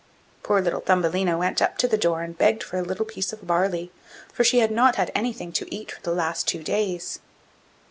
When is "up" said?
1.61-1.77